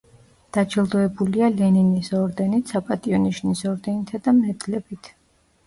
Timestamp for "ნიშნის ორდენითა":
3.29-4.25